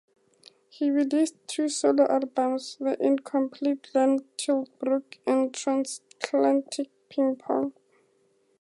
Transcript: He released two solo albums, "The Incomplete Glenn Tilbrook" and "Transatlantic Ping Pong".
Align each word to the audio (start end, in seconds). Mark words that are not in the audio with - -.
He 0.67 0.89
released 0.89 1.35
two 1.45 1.69
solo 1.69 2.07
albums, 2.09 2.75
"The 2.79 2.99
Incomplete 2.99 3.89
Glenn 3.93 4.21
Tilbrook" 4.35 5.19
and 5.27 5.53
"Transatlantic 5.53 6.89
Ping 7.09 7.35
Pong". 7.35 7.73